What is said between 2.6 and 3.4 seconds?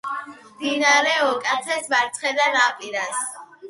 ნაპირას.